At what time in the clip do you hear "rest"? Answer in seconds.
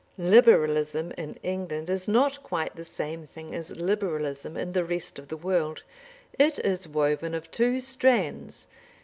4.83-5.19